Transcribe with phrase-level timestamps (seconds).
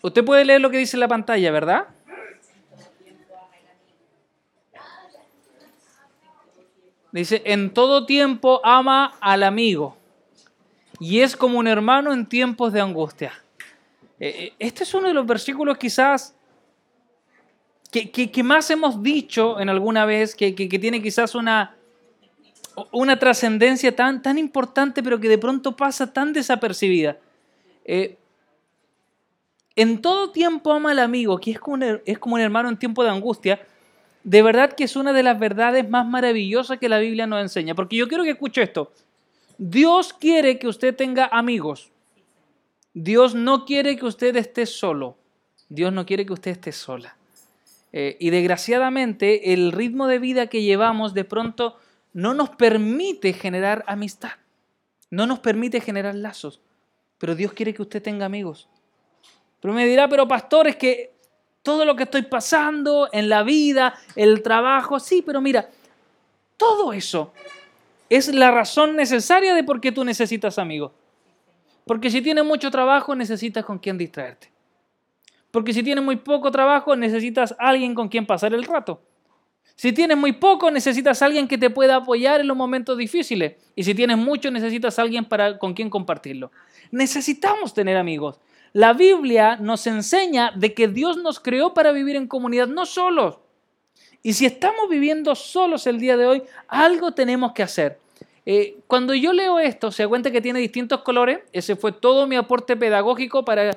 [0.00, 1.88] Usted puede leer lo que dice en la pantalla, ¿verdad?
[7.10, 9.96] Dice, en todo tiempo ama al amigo
[10.98, 13.32] y es como un hermano en tiempos de angustia.
[14.18, 16.34] Eh, eh, este es uno de los versículos quizás
[17.90, 21.76] que, más hemos dicho en alguna vez, que, tiene quizás una,
[22.90, 27.18] una trascendencia tan, tan importante, pero que de pronto pasa tan desapercibida.
[27.84, 28.16] Eh,
[29.76, 33.60] en todo tiempo ama al amigo, que es como, un hermano en tiempo de angustia,
[34.24, 37.74] de verdad que es una de las verdades más maravillosas que la Biblia nos enseña.
[37.74, 38.92] Porque yo quiero que escuche esto.
[39.58, 41.90] Dios quiere que usted tenga amigos.
[42.94, 45.16] Dios no quiere que usted esté solo.
[45.68, 47.16] Dios no quiere que usted esté sola.
[47.92, 51.78] Eh, y desgraciadamente el ritmo de vida que llevamos de pronto
[52.12, 54.32] no nos permite generar amistad.
[55.10, 56.60] No nos permite generar lazos.
[57.18, 58.68] Pero Dios quiere que usted tenga amigos.
[59.62, 61.14] Pero me dirá, pero pastor, es que
[61.62, 65.70] todo lo que estoy pasando en la vida, el trabajo, sí, pero mira,
[66.56, 67.32] todo eso
[68.10, 70.90] es la razón necesaria de por qué tú necesitas amigos.
[71.86, 74.50] Porque si tienes mucho trabajo, necesitas con quien distraerte.
[75.52, 79.00] Porque si tienes muy poco trabajo, necesitas alguien con quien pasar el rato.
[79.76, 83.54] Si tienes muy poco, necesitas alguien que te pueda apoyar en los momentos difíciles.
[83.76, 86.50] Y si tienes mucho, necesitas alguien para, con quien compartirlo.
[86.90, 88.40] Necesitamos tener amigos.
[88.72, 93.36] La Biblia nos enseña de que Dios nos creó para vivir en comunidad, no solos.
[94.22, 97.98] Y si estamos viviendo solos el día de hoy, algo tenemos que hacer.
[98.46, 101.40] Eh, cuando yo leo esto, se da cuenta que tiene distintos colores.
[101.52, 103.76] Ese fue todo mi aporte pedagógico para,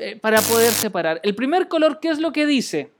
[0.00, 1.20] eh, para poder separar.
[1.22, 2.90] El primer color, ¿qué es lo que dice?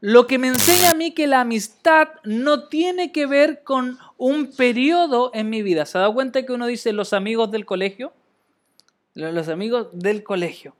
[0.00, 4.50] Lo que me enseña a mí que la amistad no tiene que ver con un
[4.50, 5.86] periodo en mi vida.
[5.86, 8.12] ¿Se ha dado cuenta que uno dice los amigos del colegio?
[9.14, 10.74] Los amigos del colegio,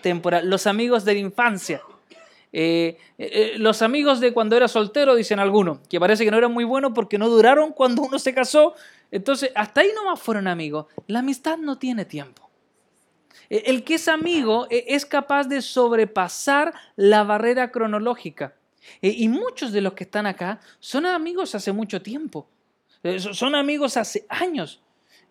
[0.00, 1.82] temporal, los amigos de la infancia.
[2.52, 6.38] Eh, eh, eh, los amigos de cuando era soltero, dicen algunos, que parece que no
[6.38, 8.74] eran muy buenos porque no duraron cuando uno se casó.
[9.10, 10.86] Entonces, hasta ahí nomás fueron amigos.
[11.06, 12.48] La amistad no tiene tiempo.
[13.48, 18.54] El que es amigo es capaz de sobrepasar la barrera cronológica.
[19.00, 22.48] Y muchos de los que están acá son amigos hace mucho tiempo.
[23.32, 24.80] Son amigos hace años.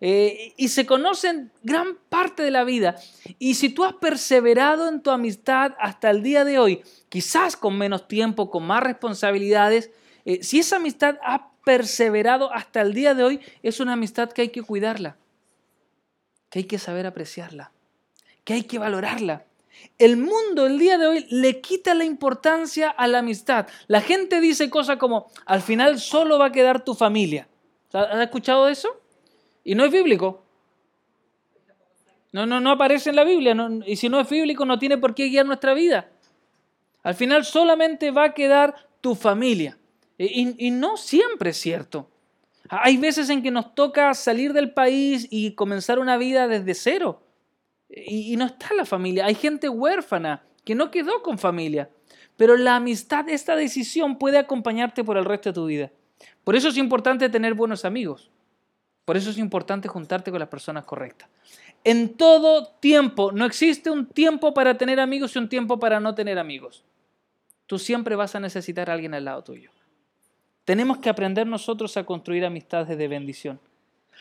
[0.00, 2.96] Eh, y se conocen gran parte de la vida.
[3.38, 7.78] Y si tú has perseverado en tu amistad hasta el día de hoy, quizás con
[7.78, 9.90] menos tiempo, con más responsabilidades,
[10.24, 14.42] eh, si esa amistad ha perseverado hasta el día de hoy, es una amistad que
[14.42, 15.16] hay que cuidarla,
[16.50, 17.72] que hay que saber apreciarla,
[18.44, 19.44] que hay que valorarla.
[19.98, 23.66] El mundo el día de hoy le quita la importancia a la amistad.
[23.88, 27.48] La gente dice cosas como, al final solo va a quedar tu familia.
[27.92, 29.00] ¿Has escuchado eso?
[29.66, 30.44] Y no es bíblico.
[32.30, 33.56] No, no, no aparece en la Biblia.
[33.84, 36.08] y si no es bíblico, no tiene por qué guiar nuestra vida.
[37.02, 39.76] Al final solamente va a quedar tu familia.
[40.18, 42.08] Y, no siempre es cierto.
[42.68, 47.24] Hay veces en que nos toca salir del país y comenzar una vida desde cero.
[47.88, 49.26] Y, no está la familia.
[49.26, 51.90] Hay gente huérfana que no quedó con familia.
[52.36, 55.90] Pero la amistad, esta decisión puede acompañarte por el resto de tu vida.
[56.44, 58.30] Por eso es importante tener buenos amigos.
[59.06, 61.30] Por eso es importante juntarte con las personas correctas.
[61.84, 66.16] En todo tiempo, no existe un tiempo para tener amigos y un tiempo para no
[66.16, 66.84] tener amigos.
[67.66, 69.70] Tú siempre vas a necesitar a alguien al lado tuyo.
[70.64, 73.60] Tenemos que aprender nosotros a construir amistades de bendición.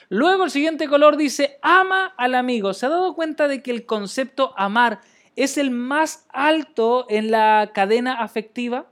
[0.10, 2.72] Luego el siguiente color dice, ama al amigo.
[2.76, 5.02] ¿Se ha dado cuenta de que el concepto amar
[5.36, 8.86] es el más alto en la cadena afectiva?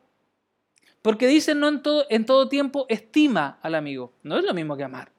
[1.03, 4.13] Porque dice no en todo, en todo tiempo estima al amigo.
[4.23, 5.12] No es lo mismo que amar.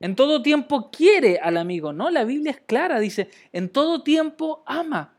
[0.00, 2.10] En todo tiempo quiere al amigo, ¿no?
[2.10, 5.14] La Biblia es clara, dice, en todo tiempo ama.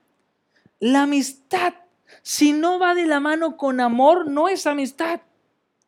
[0.80, 1.74] La amistad,
[2.22, 5.22] si no va de la mano con amor, no es amistad,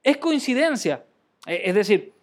[0.04, 1.04] es coincidencia.
[1.46, 2.14] E, es decir,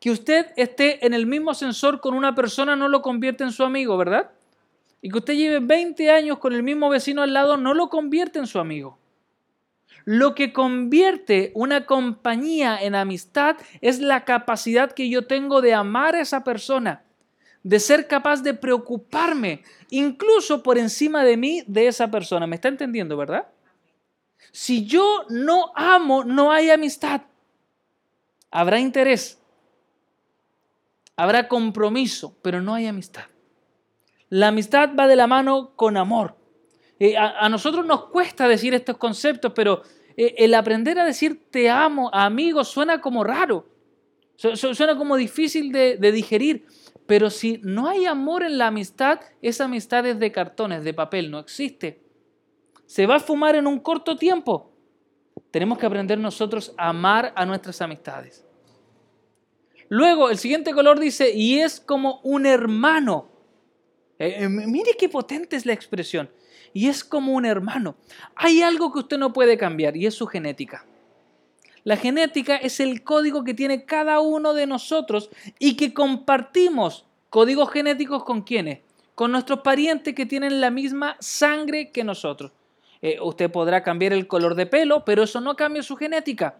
[0.00, 3.64] que usted esté en el mismo ascensor con una persona no lo convierte en su
[3.64, 4.30] amigo, ¿verdad?
[5.02, 8.38] Y que usted lleve 20 años con el mismo vecino al lado no lo convierte
[8.38, 8.98] en su amigo.
[10.04, 16.14] Lo que convierte una compañía en amistad es la capacidad que yo tengo de amar
[16.14, 17.04] a esa persona,
[17.62, 22.46] de ser capaz de preocuparme, incluso por encima de mí, de esa persona.
[22.46, 23.48] ¿Me está entendiendo, verdad?
[24.52, 27.22] Si yo no amo, no hay amistad.
[28.50, 29.38] Habrá interés,
[31.16, 33.24] habrá compromiso, pero no hay amistad.
[34.30, 36.37] La amistad va de la mano con amor.
[37.00, 39.82] Eh, a, nosotros nos cuesta decir estos conceptos, pero
[40.16, 43.68] eh, el aprender a decir te amo a amigos suena como raro,
[44.36, 46.66] suena como difícil de, digerir,
[47.06, 51.30] Pero si no hay amor en la amistad, esa amistad es de cartones, de papel,
[51.30, 52.02] no existe.
[52.86, 54.72] Se va a fumar en un corto tiempo.
[55.50, 58.44] Tenemos que aprender nosotros a amar a nuestras amistades.
[59.88, 63.30] Luego, el siguiente color dice, y es como un hermano.
[64.18, 66.30] Eh, mire qué potente es la expresión.
[66.78, 67.96] Y es como un hermano.
[68.36, 70.84] Hay algo que usted no puede cambiar y es su genética.
[71.82, 75.28] La genética es el código que tiene cada uno de nosotros
[75.58, 78.78] y que compartimos códigos genéticos con quienes?
[79.16, 82.52] Con nuestros parientes que tienen la misma sangre que nosotros.
[83.02, 86.58] Eh, usted podrá cambiar el color de pelo, pero eso no cambia su genética.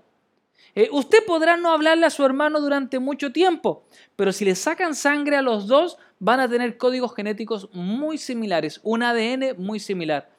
[0.74, 3.84] Eh, usted podrá no hablarle a su hermano durante mucho tiempo,
[4.16, 8.80] pero si le sacan sangre a los dos, van a tener códigos genéticos muy similares,
[8.82, 10.30] un ADN muy similar.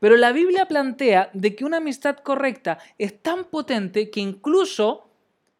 [0.00, 5.08] Pero la Biblia plantea de que una amistad correcta es tan potente que incluso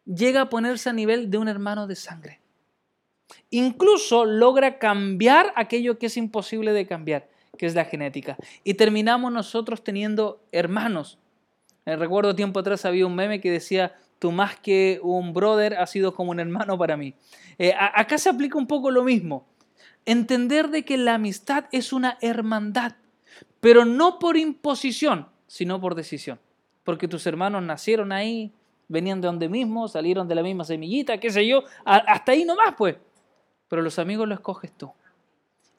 [0.05, 2.39] llega a ponerse a nivel de un hermano de sangre.
[3.49, 7.27] Incluso logra cambiar aquello que es imposible de cambiar,
[7.57, 8.37] que es la genética.
[8.63, 11.19] Y terminamos nosotros teniendo hermanos.
[11.85, 15.91] Eh, recuerdo tiempo atrás había un meme que decía, tú más que un brother has
[15.91, 17.15] sido como un hermano para mí.
[17.57, 19.47] Eh, acá se aplica un poco lo mismo.
[20.05, 22.93] Entender de que la amistad es una hermandad
[23.59, 26.39] pero no por imposición, sino por decisión.
[26.83, 28.53] Porque tus hermanos nacieron ahí,
[28.87, 32.75] venían de donde mismo, salieron de la misma semillita, qué sé yo, hasta ahí nomás
[32.77, 32.97] pues.
[33.67, 34.91] Pero los amigos los escoges tú.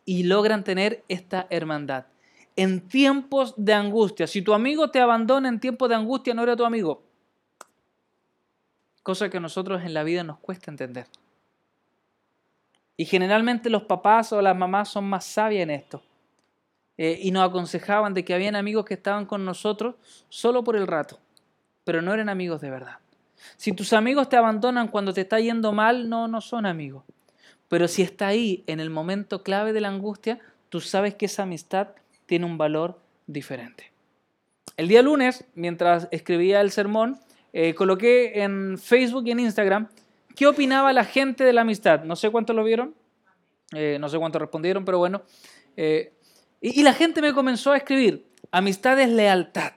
[0.05, 2.07] Y logran tener esta hermandad.
[2.57, 6.57] En tiempos de angustia, si tu amigo te abandona en tiempos de angustia, no era
[6.57, 7.03] tu amigo.
[9.03, 11.07] Cosa que a nosotros en la vida nos cuesta entender.
[12.97, 16.03] Y generalmente los papás o las mamás son más sabias en esto.
[16.99, 19.95] Eh, y nos aconsejaban de que habían amigos que estaban con nosotros
[20.29, 21.19] solo por el rato,
[21.83, 22.99] pero no eran amigos de verdad.
[23.57, 27.05] Si tus amigos te abandonan cuando te está yendo mal, no, no son amigos.
[27.69, 31.45] Pero si está ahí en el momento clave de la angustia, tú sabes que esa
[31.45, 31.89] amistad
[32.27, 33.93] tiene un valor diferente.
[34.77, 37.19] El día lunes, mientras escribía el sermón,
[37.53, 39.89] eh, coloqué en Facebook y en Instagram
[40.37, 42.05] qué opinaba la gente de la amistad.
[42.05, 42.95] No sé cuántos lo vieron,
[43.73, 45.23] eh, no sé cuántos respondieron, pero bueno,
[46.61, 49.73] y, la gente me comenzó a escribir, amistad es lealtad,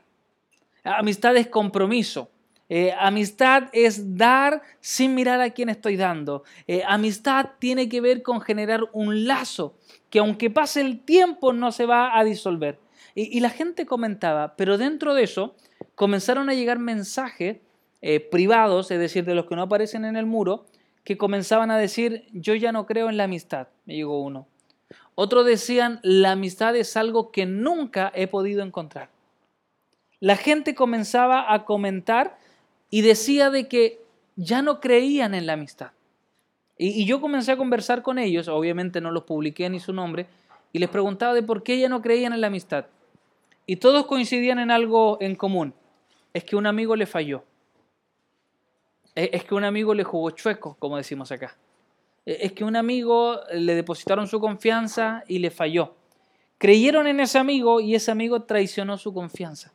[0.83, 2.29] amistad es compromiso,
[2.75, 6.43] eh, amistad es dar sin mirar a quién estoy dando.
[6.65, 9.77] Eh, amistad tiene que ver con generar un lazo
[10.09, 12.79] que aunque pase el tiempo no se va a disolver.
[13.15, 15.55] Y, la gente comentaba, pero dentro de eso
[15.95, 17.57] comenzaron a llegar mensajes
[18.01, 20.65] eh, privados, es decir, de los que no aparecen en el muro,
[21.03, 24.47] que comenzaban a decir, yo ya no creo en la amistad, me llegó uno.
[25.15, 29.09] Otros decían, la amistad es algo que nunca he podido encontrar.
[30.19, 32.37] La gente comenzaba a comentar
[32.89, 34.01] y decía de que
[34.35, 35.91] ya no creían en la amistad.
[36.77, 40.27] Y, yo comencé a conversar con ellos, obviamente no los publiqué ni su nombre,
[40.71, 42.87] y les preguntaba de por qué ya no creían en la amistad.
[43.65, 45.73] Y todos coincidían en algo en común,
[46.33, 47.43] es que un amigo le falló.
[49.15, 51.55] Es que un amigo le jugó chueco, como decimos acá.
[52.25, 55.95] Eh, es que un amigo le depositaron su confianza y le falló.
[56.57, 59.73] Creyeron en ese amigo y ese amigo traicionó su confianza.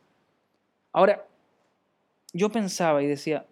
[0.91, 1.25] Ahora,
[2.33, 3.45] yo pensaba y decía,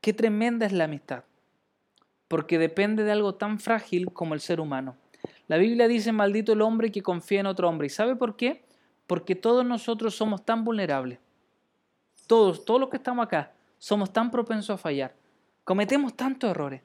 [0.00, 1.24] qué tremenda es la amistad,
[2.28, 4.96] porque depende de algo tan frágil como el ser humano.
[5.46, 7.86] La Biblia dice, maldito el hombre que confía en otro hombre.
[7.86, 8.64] ¿Y sabe por qué?
[9.06, 11.18] Porque todos nosotros somos tan vulnerables.
[12.30, 15.10] Todos, todos los que estamos acá, somos tan propensos a fallar.
[15.64, 16.82] Cometemos tantos errores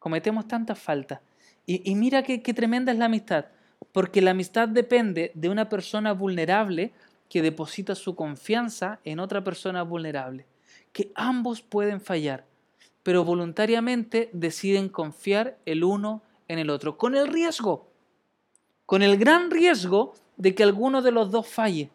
[0.00, 1.20] cometemos tantas faltas.
[1.66, 3.44] Y, mira qué, qué tremenda es la amistad,
[3.92, 6.92] porque la amistad depende de una persona vulnerable
[7.28, 10.46] que deposita su confianza en otra persona vulnerable,
[10.92, 12.44] que ambos pueden fallar,
[13.04, 17.86] pero voluntariamente deciden confiar el uno en el otro, con el riesgo,
[18.84, 21.90] con el gran riesgo de que alguno de los dos falle.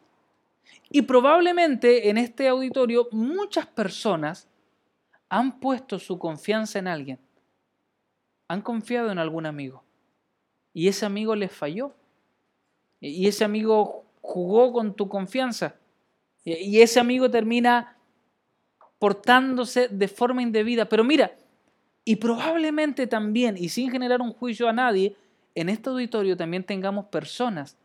[0.89, 4.47] Y probablemente en este auditorio muchas personas
[5.29, 7.19] han puesto su confianza en alguien
[8.47, 9.83] han confiado en algún amigo
[10.73, 11.93] y ese amigo les falló.
[12.99, 15.75] Y ese amigo jugó con tu confianza.
[16.43, 17.97] Y ese amigo termina
[18.99, 20.89] portándose de forma indebida.
[20.89, 21.33] Pero mira,
[22.03, 25.15] y probablemente también, y sin generar un juicio a nadie,
[25.55, 27.77] en este auditorio también tengamos personas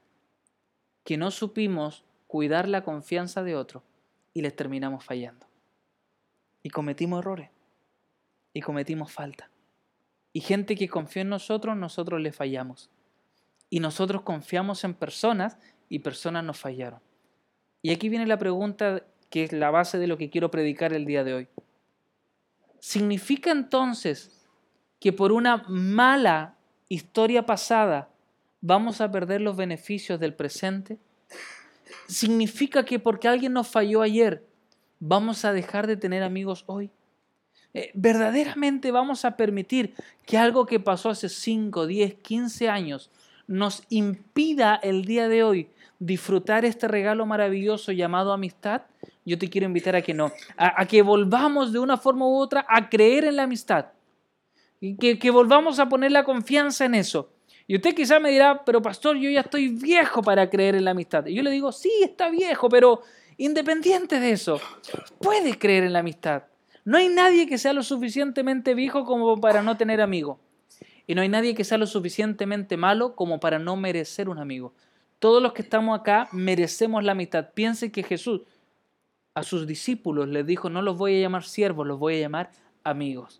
[1.04, 3.82] que no supimos cuidar la confianza de otro
[4.32, 5.49] y les terminamos fallando.
[6.62, 7.50] Y cometimos errores.
[8.52, 9.50] Y cometimos falta.
[10.32, 12.88] Y gente que confía en nosotros, nosotros le fallamos.
[13.68, 15.58] Y nosotros confiamos en personas
[15.88, 17.00] y personas nos fallaron.
[17.82, 21.06] Y aquí viene la pregunta que es la base de lo que quiero predicar el
[21.06, 21.49] día de hoy.
[22.78, 24.46] ¿Significa entonces
[25.00, 26.54] que por una mala
[26.88, 28.08] historia pasada
[28.60, 31.00] vamos a perder los beneficios del presente?
[32.11, 34.45] ¿Significa que porque alguien nos falló ayer,
[34.99, 36.90] vamos a dejar de tener amigos hoy?
[37.73, 39.95] Eh, ¿Verdaderamente vamos a permitir
[40.26, 43.11] que algo que pasó hace 5, 10, 15 años
[43.47, 45.69] nos impida el día de hoy
[46.00, 48.83] disfrutar este regalo maravilloso llamado amistad?
[49.25, 52.67] Yo te quiero invitar a que no, a, que volvamos de una forma u otra
[52.69, 53.87] a creer en la amistad,
[54.81, 57.31] y que, que volvamos a poner la confianza en eso.
[57.70, 60.90] Y usted quizá me dirá, pero pastor, yo ya estoy viejo para creer en la
[60.90, 61.24] amistad.
[61.26, 63.02] Y yo le digo, sí, está viejo, pero
[63.36, 64.60] independiente de eso,
[65.20, 66.42] puedes creer en la amistad.
[66.84, 70.40] No hay nadie que sea lo suficientemente viejo como para no tener amigo.
[71.06, 74.74] Y no hay nadie que sea lo suficientemente malo como para no merecer un amigo.
[75.20, 77.50] Todos los que estamos acá merecemos la amistad.
[77.54, 78.40] Piense que Jesús
[79.32, 82.50] a sus discípulos les dijo, no los voy a llamar siervos, los voy a llamar
[82.82, 83.39] amigos.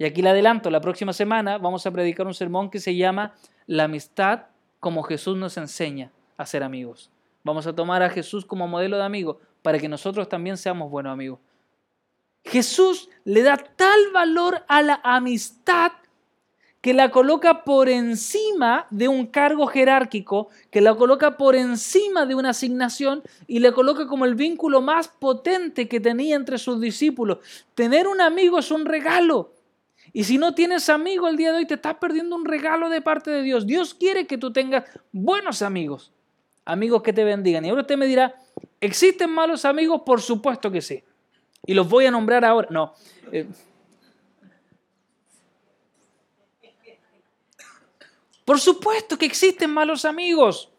[0.00, 3.34] Y aquí le adelanto, la próxima semana vamos a predicar un sermón que se llama
[3.66, 4.46] La amistad
[4.78, 7.10] como Jesús nos enseña a ser amigos.
[7.44, 11.12] Vamos a tomar a Jesús como modelo de amigo para que nosotros también seamos buenos
[11.12, 11.38] amigos.
[12.44, 15.92] Jesús le da tal valor a la amistad
[16.80, 22.34] que la coloca por encima de un cargo jerárquico, que la coloca por encima de
[22.34, 27.40] una asignación y le coloca como el vínculo más potente que tenía entre sus discípulos.
[27.74, 29.59] Tener un amigo es un regalo.
[30.12, 33.00] Y si no tienes amigo el día de hoy, te estás perdiendo un regalo de
[33.00, 33.66] parte de Dios.
[33.66, 36.12] Dios quiere que tú tengas buenos amigos,
[36.64, 37.64] amigos que te bendigan.
[37.64, 38.34] Y ahora usted me dirá,
[38.80, 40.02] ¿existen malos amigos?
[40.04, 41.02] Por supuesto que sí.
[41.66, 42.68] Y los voy a nombrar ahora.
[42.70, 42.94] No.
[43.30, 43.46] Eh,
[48.44, 50.70] por supuesto que existen malos amigos.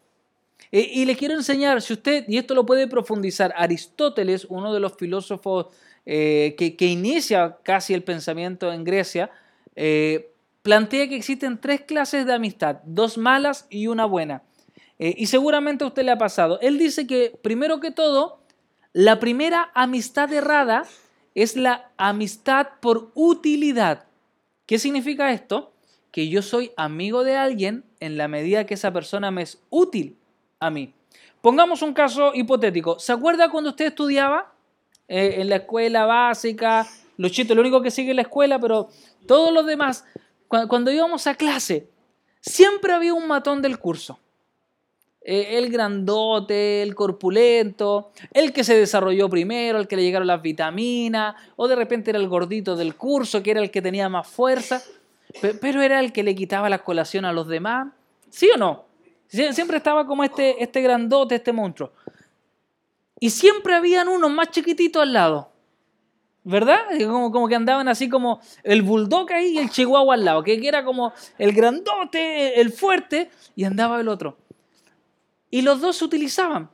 [0.70, 4.80] Eh, y le quiero enseñar, si usted, y esto lo puede profundizar, Aristóteles, uno de
[4.80, 5.66] los filósofos
[6.06, 9.30] eh, que, inicia casi el pensamiento en Grecia,
[10.62, 14.42] plantea que existen tres clases de amistad, dos malas y una buena.
[14.98, 16.60] y seguramente a usted le ha pasado.
[16.60, 18.42] Él dice que, primero que todo,
[18.92, 20.84] la primera amistad errada
[21.34, 24.04] es la amistad por utilidad.
[24.66, 25.72] ¿Qué significa esto?
[26.10, 30.18] Que yo soy amigo de alguien en la medida que esa persona me es útil
[30.60, 30.94] a mí.
[31.40, 32.98] Pongamos un caso hipotético.
[32.98, 34.51] ¿Se acuerda cuando usted estudiaba
[35.08, 36.86] eh, en la escuela básica?
[37.16, 38.88] Los chitos, lo único que sigue en la escuela, pero
[39.26, 40.04] todos los demás,
[40.48, 41.88] cuando íbamos a clase,
[42.40, 44.18] siempre había un matón del curso.
[45.24, 50.42] Eh, el grandote, el corpulento, el que se desarrolló primero, el que le llegaron las
[50.42, 54.26] vitaminas, o de repente era el gordito del curso, que era el que tenía más
[54.26, 54.82] fuerza,
[55.60, 57.88] pero era el que le quitaba la colación a los demás.
[58.30, 58.84] ¿Sí o no?
[59.28, 61.92] Siempre estaba como este, este grandote, este monstruo.
[63.22, 65.52] Y siempre habían unos más chiquititos al lado.
[66.42, 66.80] ¿Verdad?
[67.06, 70.60] Como, como, que andaban así como el bulldog ahí y el chihuahua al lado, que
[70.66, 74.38] era como el grandote, el fuerte, y andaba el otro.
[75.52, 76.68] Y los dos se utilizaban.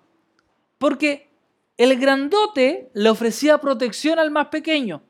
[0.79, 1.29] Porque
[1.77, 5.03] el grandote le ofrecía protección al más pequeño.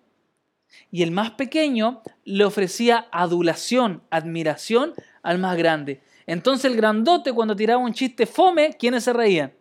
[0.90, 4.92] Y el más pequeño le ofrecía adulación, admiración
[5.22, 6.02] al más grande.
[6.26, 9.52] Entonces el grandote cuando tiraba un chiste fome, ¿quiénes se reían?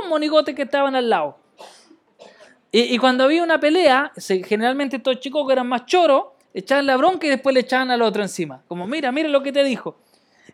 [0.00, 1.38] Los monigotes que estaban al lado.
[2.72, 4.12] Y, cuando había una pelea,
[4.44, 8.02] generalmente estos chicos que eran más choros, echaban la bronca y después le echaban al
[8.02, 8.62] otro encima.
[8.68, 9.96] Como, mira, mira lo que te dijo.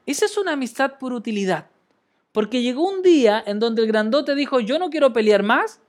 [0.07, 1.67] Esa es una amistad por utilidad.
[2.31, 5.81] Porque llegó un día en donde el grandote dijo, yo no quiero pelear más,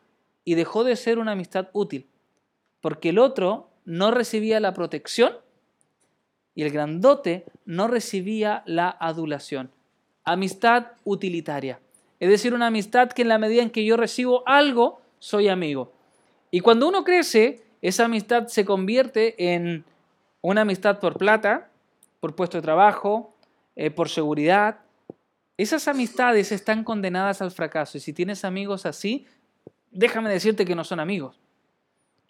[0.45, 2.07] y dejó de ser una amistad útil.
[2.81, 5.33] Porque el otro no recibía la protección
[6.55, 9.71] y el grandote no recibía la adulación.
[10.23, 11.79] Amistad utilitaria.
[12.19, 15.91] Es decir, una amistad que en la medida en que yo recibo algo, soy amigo.
[16.51, 19.85] Y cuando uno crece, esa amistad se convierte en
[20.41, 21.69] una amistad por plata,
[22.19, 23.33] por puesto de trabajo,
[23.75, 24.79] eh, por seguridad,
[25.57, 29.27] esas amistades están condenadas al fracaso y si tienes amigos así,
[29.91, 31.39] déjame decirte que no son amigos.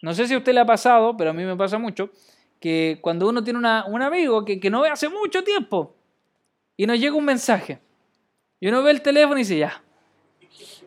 [0.02, 2.10] No sé si a usted le ha pasado, pero a mí me pasa mucho,
[2.60, 5.94] que cuando uno tiene un amigo que, no ve hace mucho tiempo
[6.76, 7.80] y nos llega un mensaje
[8.64, 9.84] y uno ve el teléfono y dice, ya,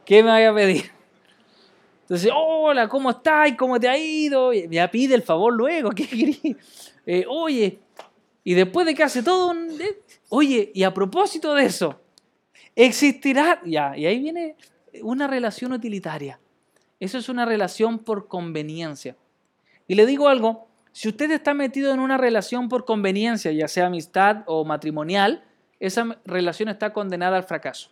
[0.03, 0.91] ¿qué me voy a pedir?
[2.01, 3.51] Entonces, hola, ¿cómo estás?
[3.55, 4.51] ¿Cómo te ha ido?
[4.51, 6.39] Ya pide el favor luego, ¿qué querés?
[7.05, 7.77] Eh, oye,
[8.43, 9.79] y después de que hace todo un...
[9.79, 12.01] Eh, oye, y a propósito de eso,
[12.75, 14.55] Existirá, ya, y ahí viene
[15.03, 16.39] una relación utilitaria.
[16.99, 19.15] Eso es una relación por conveniencia.
[19.87, 23.85] Y le digo algo, si usted está metido en una relación por conveniencia, ya sea
[23.85, 25.43] amistad o matrimonial,
[25.79, 27.89] esa relación está condenada al fracaso.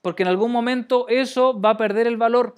[0.00, 2.54] Porque en algún momento eso va a perder el valor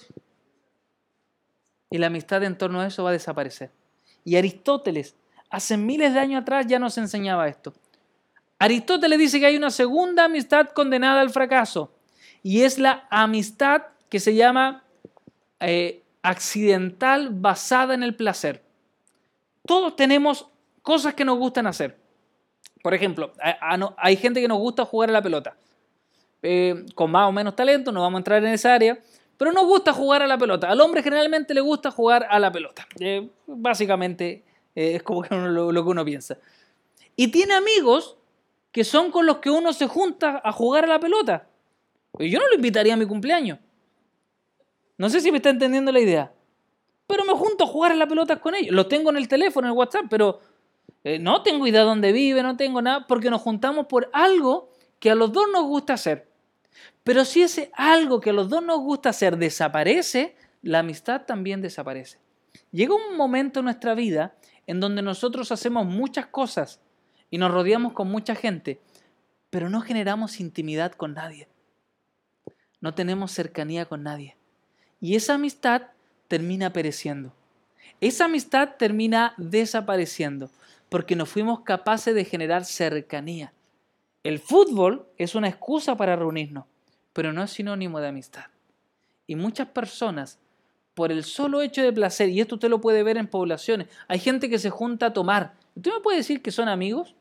[1.90, 3.70] y la amistad en torno a eso va a desaparecer.
[4.24, 5.14] Y Aristóteles
[5.50, 7.74] hace miles de años atrás ya nos enseñaba esto.
[8.58, 11.92] Aristóteles dice que hay una segunda amistad condenada al fracaso
[12.42, 14.84] y es la amistad que se llama
[15.60, 18.62] eh, accidental basada en el placer.
[19.66, 20.48] Todos tenemos
[20.82, 22.03] cosas que nos gustan hacer.
[22.84, 23.32] Por ejemplo,
[23.96, 25.56] hay gente que nos gusta jugar a la pelota.
[26.42, 28.98] Eh, con más o menos talento, no vamos a entrar en esa área,
[29.38, 30.68] pero nos gusta jugar a la pelota.
[30.68, 32.86] Al hombre generalmente le gusta jugar a la pelota.
[33.00, 36.36] Eh, básicamente es como lo, lo que uno piensa.
[37.16, 38.18] Y tiene amigos
[38.70, 41.46] que son con los que uno se junta a jugar a la pelota.
[42.18, 43.60] Yo no lo invitaría a mi cumpleaños.
[44.98, 46.34] No sé si me está entendiendo la idea.
[47.06, 48.74] Pero me junto a jugar a la pelota con ellos.
[48.74, 50.40] Los tengo en el teléfono, en WhatsApp, pero
[51.04, 54.70] eh, no tengo idea de dónde vive, no tengo nada, porque nos juntamos por algo
[54.98, 56.30] que a los dos nos gusta hacer.
[57.04, 61.60] Pero si ese algo que a los dos nos gusta hacer desaparece, la amistad también
[61.60, 62.18] desaparece.
[62.72, 64.34] Llega un momento en nuestra vida
[64.66, 66.80] en donde nosotros hacemos muchas cosas
[67.30, 68.80] y nos rodeamos con mucha gente,
[69.50, 71.48] pero no generamos intimidad con nadie.
[72.80, 74.36] No tenemos cercanía con nadie.
[75.00, 75.82] Y esa amistad
[76.28, 77.34] termina pereciendo.
[78.00, 80.50] Esa amistad termina desapareciendo
[80.94, 83.52] porque no fuimos capaces de generar cercanía.
[84.22, 86.66] El fútbol es una excusa para reunirnos,
[87.12, 88.44] pero no es sinónimo de amistad.
[89.26, 90.38] Y muchas personas,
[90.94, 94.20] por el solo hecho de placer, y esto usted lo puede ver en poblaciones, hay
[94.20, 95.54] gente que se junta a tomar.
[95.74, 97.16] ¿Usted me puede decir que son amigos?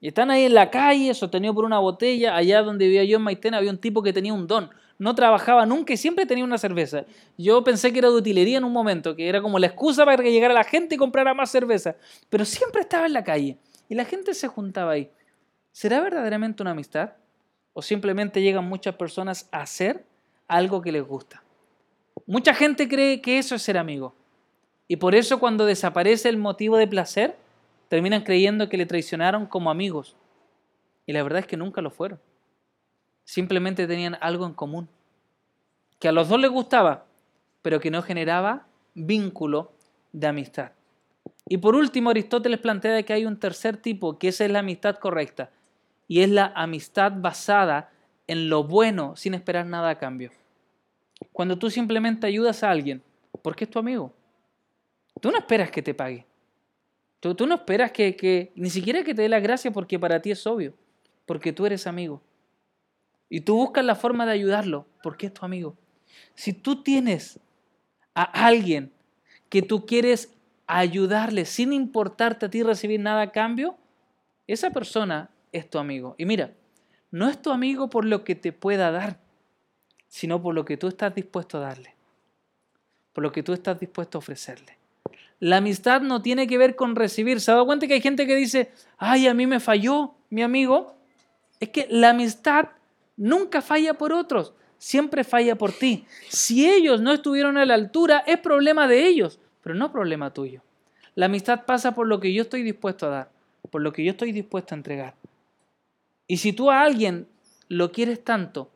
[0.00, 2.34] Y están ahí en la calle, sostenidos por una botella.
[2.34, 4.70] Allá donde vivía yo en Maitén había un tipo que tenía un don.
[4.98, 7.04] No trabajaba nunca y siempre tenía una cerveza.
[7.36, 10.22] Yo pensé que era de utilería en un momento, que era como la excusa para
[10.22, 11.96] que llegara la gente y comprara más cerveza.
[12.30, 15.10] Pero siempre estaba en la calle y la gente se juntaba ahí.
[15.72, 17.12] ¿Será verdaderamente una amistad?
[17.74, 20.06] ¿O simplemente llegan muchas personas a hacer
[20.48, 21.42] algo que les gusta?
[22.26, 24.14] Mucha gente cree que eso es ser amigo.
[24.88, 27.36] Y por eso cuando desaparece el motivo de placer,
[27.88, 30.16] terminan creyendo que le traicionaron como amigos.
[31.04, 32.20] Y la verdad es que nunca lo fueron.
[33.24, 34.88] Simplemente tenían algo en común.
[35.98, 37.06] Que a los dos les gustaba,
[37.62, 39.72] pero que no generaba vínculo
[40.12, 40.72] de amistad.
[41.48, 44.96] Y por último, Aristóteles plantea que hay un tercer tipo, que esa es la amistad
[44.96, 45.50] correcta.
[46.08, 47.90] Y es la amistad basada
[48.26, 50.30] en lo bueno sin esperar nada a cambio.
[51.32, 53.02] Cuando tú simplemente ayudas a alguien,
[53.42, 54.12] porque es tu amigo.
[55.20, 56.26] Tú no esperas que te pague.
[57.20, 60.46] Tú, no esperas que, ni siquiera que te dé la gracia porque para ti es
[60.46, 60.74] obvio,
[61.24, 62.22] porque tú eres amigo.
[63.28, 65.76] Y tú buscas la forma de ayudarlo porque es tu amigo.
[66.34, 67.40] Si tú tienes
[68.14, 68.92] a alguien
[69.48, 70.32] que tú quieres
[70.66, 73.76] ayudarle sin importarte a ti recibir nada a cambio,
[74.46, 76.14] esa persona es tu amigo.
[76.18, 76.52] Y mira,
[77.10, 79.18] no es tu amigo por lo que te pueda dar,
[80.08, 81.94] sino por lo que tú estás dispuesto a darle,
[83.12, 84.76] por lo que tú estás dispuesto a ofrecerle.
[85.38, 87.40] La amistad no tiene que ver con recibir.
[87.40, 90.96] ¿Se ha cuenta que hay gente que dice, ay, a mí me falló mi amigo?
[91.60, 92.68] Es que la amistad
[93.16, 96.06] nunca falla por otros, siempre falla por ti.
[96.28, 100.62] Si ellos no estuvieron a la altura, es problema de ellos, pero no problema tuyo.
[101.14, 103.30] La amistad pasa por lo que yo estoy dispuesto a dar,
[103.70, 105.14] por lo que yo estoy dispuesto a entregar.
[106.26, 107.26] Y si tú a alguien
[107.68, 108.70] lo quieres tanto,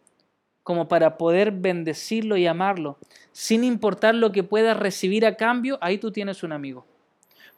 [0.63, 2.99] como para poder bendecirlo y amarlo,
[3.33, 6.87] sin importar lo que puedas recibir a cambio, ahí tú tienes un amigo.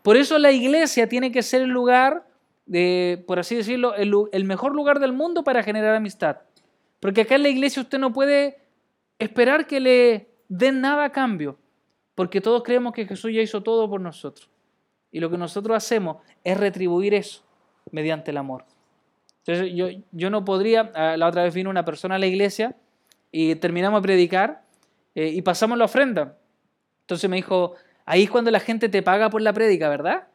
[0.03, 2.27] Por eso la iglesia tiene que ser el lugar,
[2.67, 6.39] de, por así decirlo, el, mejor lugar del mundo para generar amistad.
[7.03, 8.59] Porque acá en la iglesia usted no puede
[9.19, 11.59] esperar que le den nada a cambio,
[12.15, 14.49] porque todos creemos que Jesús ya hizo todo por nosotros.
[15.11, 17.43] Y lo que nosotros hacemos es retribuir eso
[17.91, 18.67] mediante el amor.
[19.39, 22.77] Entonces yo, yo no podría, ah, la otra vez vino una persona a la iglesia
[23.33, 24.63] y terminamos de predicar
[25.17, 26.39] eh, y pasamos la ofrenda.
[27.01, 30.29] Entonces me dijo, ahí es cuando la gente te paga por la prédica, ¿verdad?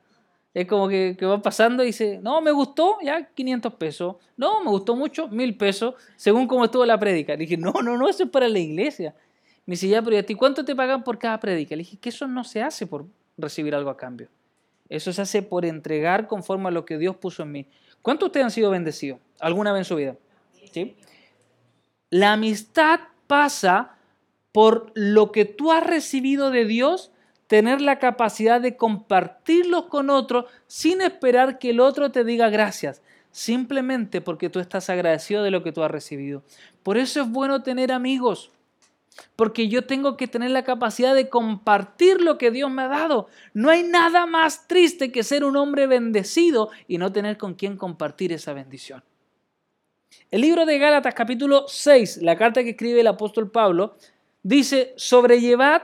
[0.58, 4.16] Es como que, que va pasando y dice, no, me gustó, ya 500 pesos.
[4.38, 7.34] No, me gustó mucho, 1000 pesos, según cómo estuvo la prédica.
[7.34, 9.14] Le dije, no, no, no, eso es para la iglesia.
[9.68, 11.76] Me dice, ya, pero ¿y a ti cuánto te pagan por cada prédica?
[11.76, 13.06] Le dije, que eso no se hace por
[13.38, 14.30] recibir algo a cambio.
[14.90, 17.68] Eso se hace por entregar conforme a lo que Dios puso en mí.
[18.02, 20.16] ¿Cuántos de ustedes han sido bendecidos alguna vez en su vida?
[20.72, 20.96] ¿Sí?
[22.10, 23.96] La amistad pasa
[24.52, 27.12] por lo que tú has recibido de Dios,
[27.48, 33.02] tener la capacidad de compartirlo con otro sin esperar que el otro te diga gracias,
[33.32, 36.44] simplemente porque tú estás agradecido de lo que tú has recibido.
[36.84, 38.52] Por eso es bueno tener amigos,
[39.36, 43.28] porque yo tengo que tener la capacidad de compartir lo que Dios me ha dado.
[43.54, 47.78] No hay nada más triste que ser un hombre bendecido y no tener con quien
[47.78, 49.04] compartir esa bendición.
[50.30, 53.96] El libro de Gálatas capítulo 6, la carta que escribe el apóstol Pablo,
[54.44, 55.84] dice, sobrellevad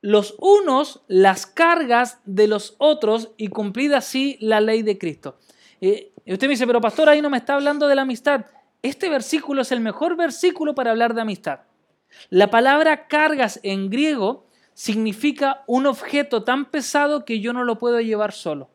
[0.00, 5.38] los unos las cargas de los otros y cumplida así la ley de Cristo.
[5.80, 8.46] Eh, y usted me dice, pero pastor, ahí no me está hablando de la amistad.
[8.82, 11.60] Este versículo es el mejor versículo para hablar de amistad.
[12.28, 18.00] La palabra cargas en griego significa un objeto tan pesado que yo no lo puedo
[18.00, 18.70] llevar solo.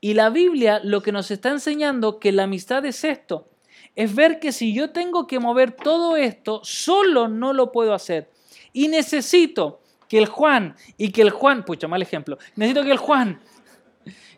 [0.00, 3.48] Y la Biblia lo que nos está enseñando que la amistad es esto,
[3.96, 8.30] es ver que si yo tengo que mover todo esto, solo no lo puedo hacer.
[8.72, 9.80] Y necesito
[10.14, 13.40] que el Juan y que el Juan, pucha, mal ejemplo, necesito que el Juan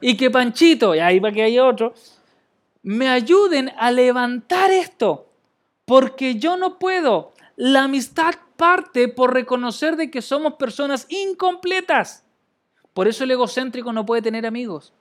[0.00, 1.92] y que Panchito, y ahí para que haya otro,
[2.82, 5.28] me ayuden a levantar esto,
[5.84, 7.34] porque yo no puedo.
[7.56, 12.24] La amistad parte por reconocer de que somos personas incompletas.
[12.94, 14.94] Por eso el egocéntrico no puede tener amigos,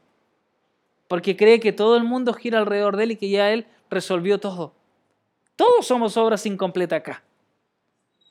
[1.07, 4.41] porque cree que todo el mundo gira alrededor de él y que ya él resolvió
[4.41, 4.73] todo.
[5.55, 7.23] Todos somos obras incompletas acá.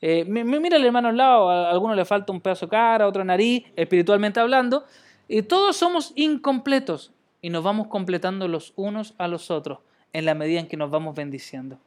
[0.07, 3.25] Eh, mira el hermano al lado, a alguno le falta un pedazo de cara, otro
[3.25, 4.85] nariz, espiritualmente hablando,
[5.29, 9.79] y todos somos incompletos y nos vamos completando los unos a los otros
[10.13, 11.79] en la medida en que nos vamos bendiciendo.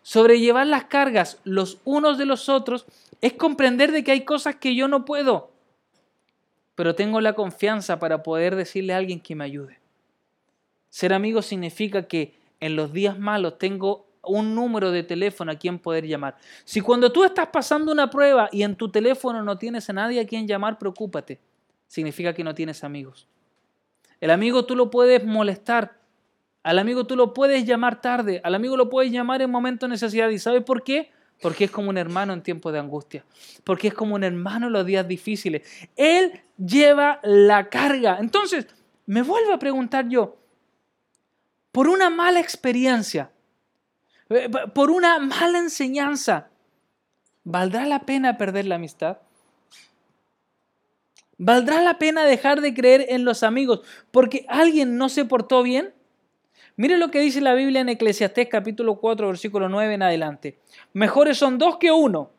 [0.00, 2.86] Sobrellevar las cargas los unos de los otros
[3.20, 5.50] es comprender de que hay cosas que yo no puedo,
[6.74, 9.78] pero tengo la confianza para poder decirle a alguien que me ayude.
[10.88, 15.78] Ser amigo significa que en los días malos tengo un número de teléfono a quien
[15.78, 16.36] poder llamar.
[16.64, 20.20] Si cuando tú estás pasando una prueba y en tu teléfono no tienes a nadie
[20.20, 21.40] a quien llamar, preocúpate
[21.86, 23.28] significa que no tienes amigos.
[24.20, 25.98] El amigo tú lo puedes molestar,
[26.62, 29.90] al amigo tú lo puedes llamar tarde, al amigo lo puedes llamar en momento de
[29.90, 30.28] necesidad.
[30.30, 31.10] ¿Y sabes por qué?
[31.40, 33.24] Porque es como un hermano en tiempos de angustia,
[33.62, 35.68] porque es como un hermano en los días difíciles.
[35.94, 38.18] Él lleva la carga.
[38.20, 38.66] Entonces,
[39.04, 40.38] me vuelvo a preguntar yo,
[41.72, 43.30] por una mala experiencia,
[44.74, 46.48] por una mala enseñanza,
[47.44, 49.18] ¿valdrá la pena perder la amistad?
[51.38, 55.92] ¿Valdrá la pena dejar de creer en los amigos porque alguien no se portó bien?
[56.76, 60.58] Mire lo que dice la Biblia en Eclesiastés capítulo 4, versículo 9 en adelante.
[60.92, 62.30] Mejores son dos que uno,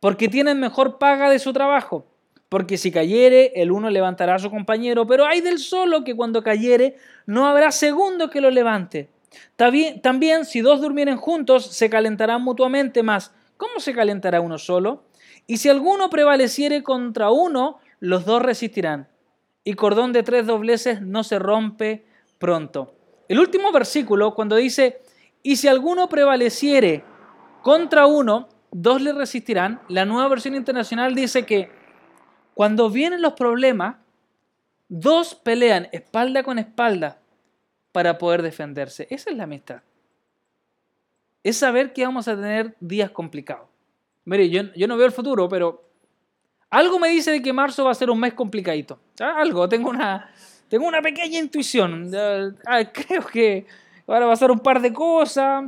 [0.00, 2.06] porque tienen mejor paga de su trabajo.
[2.48, 6.42] Porque si cayere, el uno levantará a su compañero, pero hay del solo que cuando
[6.42, 9.10] cayere, no habrá segundo que lo levante.
[9.56, 13.32] También, si dos durmieren juntos, se calentarán mutuamente más.
[13.56, 15.04] ¿Cómo se calentará uno solo?
[15.46, 19.08] Y si alguno prevaleciere contra uno, los dos resistirán.
[19.64, 22.06] Y cordón de tres dobleces no se rompe
[22.38, 22.94] pronto.
[23.28, 25.02] El último versículo, cuando dice,
[25.42, 27.04] y si alguno prevaleciere
[27.62, 31.70] contra uno, dos le resistirán, la nueva versión internacional dice que
[32.54, 33.96] cuando vienen los problemas,
[34.88, 37.18] dos pelean espalda con espalda
[37.98, 39.08] para poder defenderse.
[39.10, 39.82] Esa es la amistad.
[41.42, 43.66] Es saber que vamos a tener días complicados.
[44.24, 45.82] Mire, yo, yo no veo el futuro, pero
[46.70, 49.00] algo me dice de que marzo va a ser un mes complicadito.
[49.18, 50.30] Algo, tengo una,
[50.68, 52.08] tengo una pequeña intuición.
[52.64, 53.66] Ah, creo que
[54.06, 55.64] ahora a ser un par de cosas.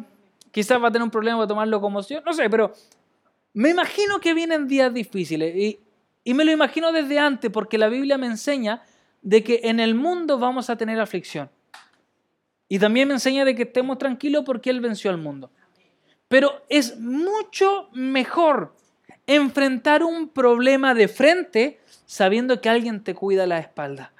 [0.53, 2.23] Quizás va a tener un problema para tomar locomoción.
[2.25, 2.73] No sé, pero
[3.55, 5.77] me imagino que vienen días difíciles.
[6.23, 8.85] Y me lo imagino desde antes porque la Biblia me enseña
[9.21, 11.51] de que en el mundo vamos a tener aflicción.
[12.73, 15.51] Y también me enseña de que estemos tranquilos porque Él venció al mundo.
[16.29, 18.77] Pero es mucho mejor
[19.27, 24.13] enfrentar un problema de frente sabiendo que alguien te cuida la espalda,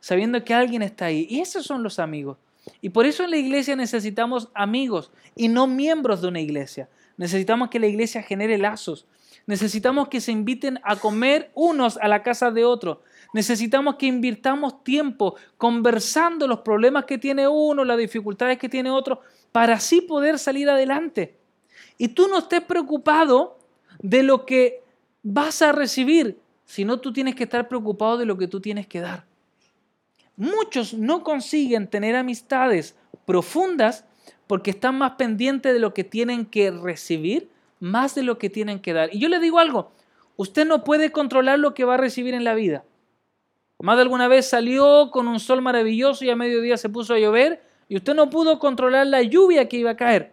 [0.00, 1.28] sabiendo que alguien está ahí.
[1.30, 2.36] Y esos son los amigos.
[2.80, 6.88] Y por eso en la iglesia necesitamos amigos y no miembros de una iglesia.
[7.16, 9.06] Necesitamos que la iglesia genere lazos.
[9.46, 12.98] Necesitamos que se inviten a comer unos a la casa de otros.
[13.34, 19.20] Necesitamos que invirtamos tiempo conversando los problemas que tiene uno, las dificultades que tiene otro,
[19.52, 21.36] para así poder salir adelante.
[21.98, 23.58] Y tú no estés preocupado
[24.00, 24.82] de lo que
[25.22, 29.00] vas a recibir, sino tú tienes que estar preocupado de lo que tú tienes que
[29.00, 29.26] dar.
[30.36, 34.04] Muchos no consiguen tener amistades profundas
[34.46, 37.48] porque están más pendientes de lo que tienen que recibir
[37.84, 39.14] más de lo que tienen que dar.
[39.14, 39.92] Y yo le digo algo,
[40.36, 42.84] usted no puede controlar lo que va a recibir en la vida.
[43.78, 47.18] Más de alguna vez salió con un sol maravilloso y a mediodía se puso a
[47.18, 50.32] llover y usted no pudo controlar la lluvia que iba a caer,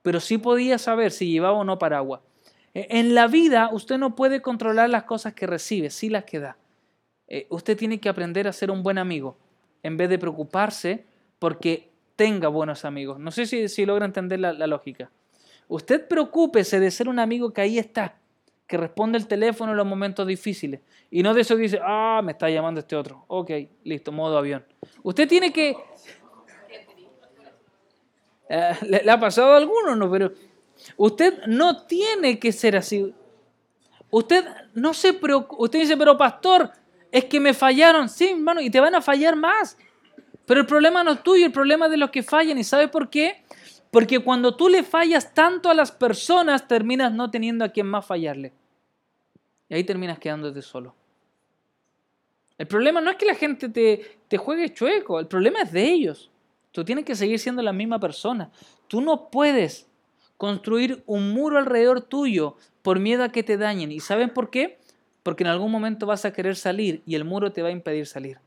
[0.00, 2.22] pero sí podía saber si llevaba o no paraguas.
[2.72, 6.40] Eh, en la vida usted no puede controlar las cosas que recibe, sí las que
[6.40, 6.56] da.
[7.26, 9.36] Eh, usted tiene que aprender a ser un buen amigo
[9.82, 11.04] en vez de preocuparse
[11.38, 13.18] porque tenga buenos amigos.
[13.18, 15.10] No sé si, si logra entender la, lógica.
[15.68, 18.16] Usted preocúpese de ser un amigo que ahí está,
[18.66, 20.80] que responde el teléfono en los momentos difíciles.
[21.10, 23.24] Y no de eso dice, ah, me está llamando este otro.
[23.28, 23.50] Ok,
[23.84, 24.64] listo, modo avión.
[25.02, 25.76] Usted tiene que...
[28.50, 29.94] Eh, ¿le, ha pasado a alguno?
[29.94, 30.32] No, pero
[30.96, 33.14] Usted no tiene que ser así.
[34.10, 36.70] Usted no se preocupa, usted dice, pero pastor,
[37.12, 38.08] es que me fallaron.
[38.08, 39.76] Sí, hermano, y te van a fallar más.
[40.46, 42.58] Pero el problema no es tuyo, el problema es de los que fallan.
[42.58, 43.42] ¿Y sabes por qué?
[43.90, 48.04] Porque cuando tú le fallas tanto a las personas, terminas no teniendo a quien más
[48.04, 48.52] fallarle.
[49.68, 50.94] Y ahí terminas quedándote solo.
[52.58, 55.84] El problema no es que la gente te, te juegue chueco, el problema es de
[55.84, 56.30] ellos.
[56.72, 58.50] Tú tienes que seguir siendo la misma persona.
[58.88, 59.86] Tú no puedes
[60.36, 63.92] construir un muro alrededor tuyo por miedo a que te dañen.
[63.92, 64.78] ¿Y saben por qué?
[65.22, 68.06] Porque en algún momento vas a querer salir y el muro te va a impedir
[68.06, 68.38] salir.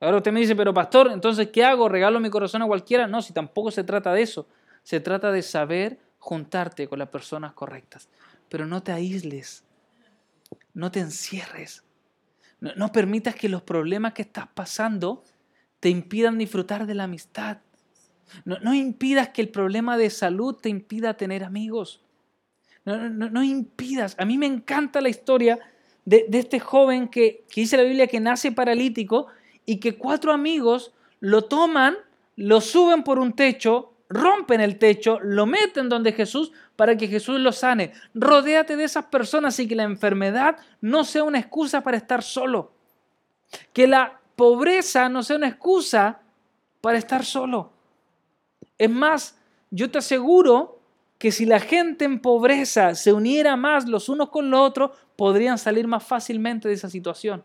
[0.00, 1.88] Ahora usted me dice, pero pastor, entonces ¿qué hago?
[1.88, 3.06] ¿Regalo mi corazón a cualquiera?
[3.06, 4.46] No, si tampoco se trata de eso.
[4.82, 8.08] Se trata de saber juntarte con las personas correctas.
[8.48, 9.64] Pero no te aísles.
[10.74, 11.84] No te encierres.
[12.60, 15.24] No, no permitas que los problemas que estás pasando
[15.80, 17.58] te impidan disfrutar de la amistad.
[18.44, 22.02] No, impidas que el problema de salud te impida tener amigos.
[22.84, 24.16] No, impidas.
[24.18, 25.58] A mí me encanta la historia
[26.04, 29.28] de, este joven que, que, dice la Biblia que nace paralítico
[29.66, 31.96] y que cuatro amigos lo toman,
[32.36, 37.40] lo suben por un techo, rompen el techo, lo meten donde Jesús para que Jesús
[37.40, 37.92] lo sane.
[38.14, 42.72] Rodéate de esas personas y que la enfermedad no sea una excusa para estar solo.
[43.72, 46.20] Que la pobreza no sea una excusa
[46.80, 47.72] para estar solo.
[48.78, 49.38] Es más,
[49.70, 50.80] yo te aseguro
[51.18, 55.58] que si la gente en pobreza se uniera más los unos con los otros, podrían
[55.58, 57.44] salir más fácilmente de esa situación.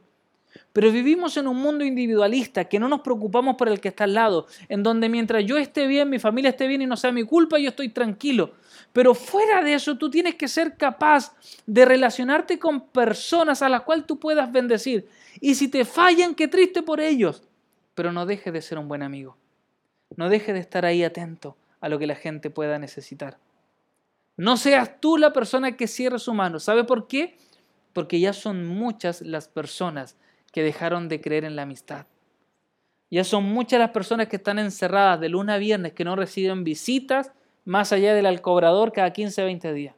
[0.73, 4.13] Pero vivimos en un mundo individualista, que no nos preocupamos por el que está al
[4.13, 7.23] lado, en donde mientras yo esté bien, mi familia esté bien y no sea mi
[7.23, 8.53] culpa, yo estoy tranquilo.
[8.93, 11.35] Pero fuera de eso, tú tienes que ser capaz
[11.65, 15.07] de relacionarte con personas a las cuales tú puedas bendecir.
[15.39, 17.43] Y si te fallan, qué triste por ellos.
[17.95, 19.38] Pero no dejes de ser un buen amigo.
[20.15, 23.38] No dejes de estar ahí atento a lo que la gente pueda necesitar.
[24.38, 26.59] No seas tú la persona que cierre su mano.
[26.59, 27.38] ¿Sabe por qué?
[27.93, 30.15] Porque ya son muchas las personas
[30.51, 32.05] que dejaron de creer en la amistad.
[33.12, 36.63] Ya son muchas las personas que están encerradas de lunes a viernes, que no reciben
[36.63, 37.31] visitas
[37.65, 39.95] más allá del alcobrador cada 15, 20 días.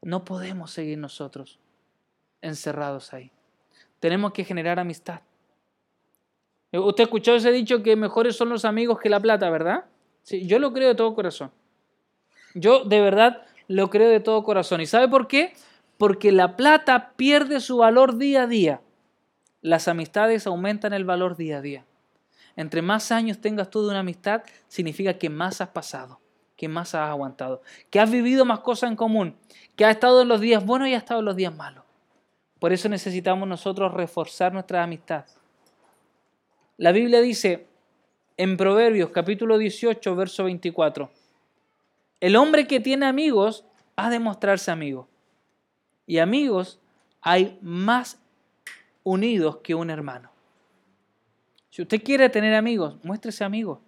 [0.00, 1.58] No podemos seguir nosotros
[2.40, 3.30] encerrados ahí.
[4.00, 5.20] Tenemos que generar amistad.
[6.72, 9.84] Usted escuchó ese dicho que mejores son los amigos que la plata, ¿verdad?
[10.22, 11.52] Sí, yo lo creo de todo corazón.
[12.54, 14.80] Yo de verdad lo creo de todo corazón.
[14.80, 15.52] ¿Y sabe por qué?
[15.98, 18.80] Porque la plata pierde su valor día a día.
[19.62, 21.84] Las amistades aumentan el valor día a día.
[22.56, 26.20] Entre más años tengas tú de una amistad, significa que más has pasado,
[26.56, 29.36] que más has aguantado, que has vivido más cosas en común,
[29.76, 31.84] que has estado en los días buenos y has estado en los días malos.
[32.58, 35.24] Por eso necesitamos nosotros reforzar nuestra amistad.
[36.76, 37.68] La Biblia dice
[38.36, 41.10] en Proverbios capítulo 18, verso 24,
[42.20, 43.64] el hombre que tiene amigos
[43.96, 45.08] ha de mostrarse amigo.
[46.06, 46.80] Y amigos
[47.20, 48.21] hay más
[49.04, 50.30] unidos que un hermano.
[51.70, 53.80] Si usted quiere tener amigos, muéstrese amigo.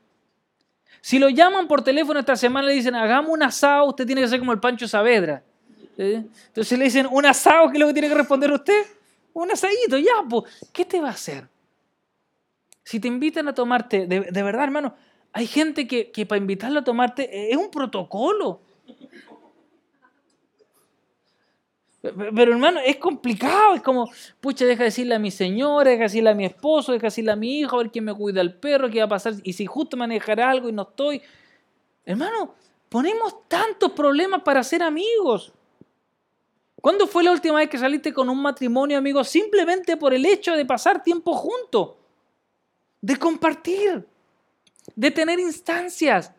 [1.00, 4.28] Si lo llaman por teléfono esta semana le dicen, hagamos un asado, usted tiene que
[4.28, 5.42] ser como el Pancho Saavedra.
[5.98, 7.68] Entonces le dicen, ¿un asado?
[7.68, 8.86] ¿Qué es lo que tiene que responder usted?
[9.32, 10.12] Un asadito, ya,
[10.72, 11.46] ¿qué te va a hacer?
[12.84, 14.94] Si te invitan a tomarte, de, verdad, hermano,
[15.32, 18.60] hay gente que, que para invitarlo a tomarte es un protocolo.
[22.12, 26.34] Pero hermano, es complicado, es como, pucha, deja decirle a mi señora, deja decirle a
[26.34, 28.98] mi esposo, deja decirle a mi hijo, a ver quién me cuida el perro, qué
[28.98, 31.22] va a pasar, y si justo manejará algo y no estoy.
[32.04, 32.54] Hermano,
[32.88, 35.52] ponemos tantos problemas para ser amigos.
[36.80, 40.54] ¿Cuándo fue la última vez que saliste con un matrimonio, amigo, simplemente por el hecho
[40.54, 41.96] de pasar tiempo juntos?
[43.04, 44.08] de compartir,
[44.96, 46.32] de tener instancias.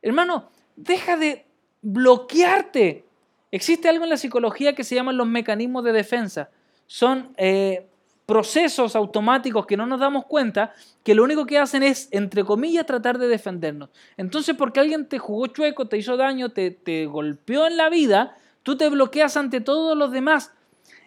[0.00, 1.44] Hermano, deja de
[1.80, 3.04] bloquearte.
[3.52, 6.50] Existe algo en la psicología que se llaman los mecanismos de defensa.
[6.86, 7.86] Son eh,
[8.26, 12.86] procesos automáticos que no nos damos cuenta que lo único que hacen es, entre comillas,
[12.86, 13.90] tratar de defendernos.
[14.16, 18.36] Entonces, porque alguien te jugó chueco, te hizo daño, te, te golpeó en la vida,
[18.64, 20.52] tú te bloqueas ante todos los demás.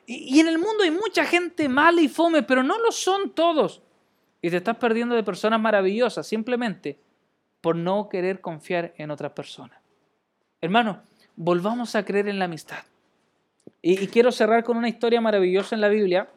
[0.05, 3.31] Y, y en el mundo hay mucha gente mala y fome, pero no lo son
[3.31, 3.81] todos
[4.45, 6.99] y te estás perdiendo de personas maravillosas simplemente
[7.62, 9.79] por no querer confiar en otras personas.
[10.62, 11.01] Hermano,
[11.36, 12.84] volvamos a creer en la amistad.
[13.82, 16.28] Y, quiero cerrar con una historia maravillosa en la Biblia,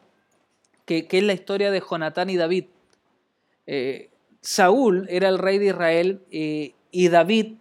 [0.85, 2.65] que, es la historia de Jonatán y David.
[3.67, 4.09] Eh,
[4.41, 7.55] Saúl era el rey de Israel eh, y David,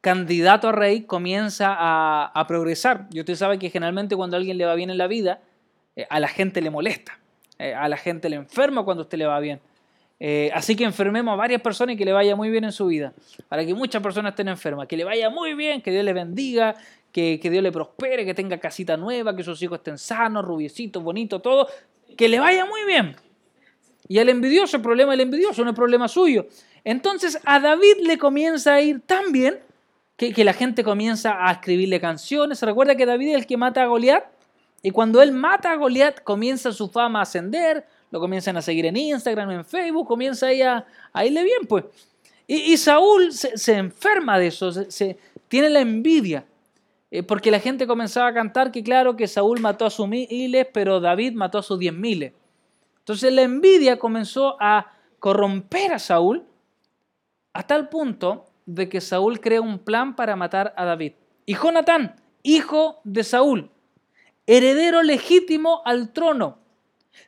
[0.00, 3.08] candidato a rey, comienza a, progresar.
[3.12, 5.40] Y usted sabe que generalmente cuando a alguien le va bien en la vida,
[5.96, 7.18] eh, a la gente le molesta.
[7.58, 9.60] a la gente le enferma cuando usted le va bien.
[10.20, 12.86] Eh, así que enfermemos a varias personas y que le vaya muy bien en su
[12.86, 13.12] vida.
[13.48, 14.88] Para que muchas personas estén enfermas.
[14.88, 16.74] Que le vaya muy bien, que Dios les bendiga,
[17.12, 21.02] que, que Dios le prospere, que tenga casita nueva, que sus hijos estén sanos, rubiecitos,
[21.02, 21.68] bonitos, todo,
[22.16, 23.16] que le vaya muy bien.
[24.08, 26.46] Y el envidioso, el problema del envidioso no es problema suyo.
[26.84, 29.58] Entonces a David le comienza a ir tan bien
[30.16, 32.58] que, que la gente comienza a escribirle canciones.
[32.58, 34.24] ¿Se recuerda que David es el que mata a Goliat?
[34.82, 38.86] Y cuando él mata a Goliat, comienza su fama a ascender, lo comienzan a seguir
[38.86, 40.86] en Instagram, en Facebook, comienza ahí a,
[41.24, 41.84] irle bien, pues.
[42.46, 45.18] Y, Saúl se, enferma de eso, se,
[45.48, 46.46] tiene la envidia,
[47.10, 50.66] eh, porque la gente comenzaba a cantar que claro que Saúl mató a sus miles,
[50.72, 52.32] pero David mató a sus diez miles.
[53.00, 56.44] Entonces la envidia comenzó a corromper a Saúl
[57.52, 61.12] a tal punto de que Saúl crea un plan para matar a David.
[61.46, 63.70] Y Jonatán, hijo de Saúl,
[64.46, 66.58] heredero legítimo al trono,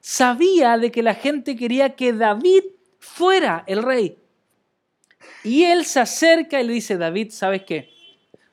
[0.01, 2.63] sabía de que la gente quería que David
[2.99, 4.19] fuera el rey.
[5.43, 7.91] Y él se acerca y le dice, David, ¿sabes qué?